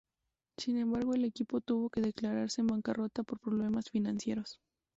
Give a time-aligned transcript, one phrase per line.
[0.57, 4.59] Sin embargo, el equipo tuvo que declararse en bancarrota por problemas financieros.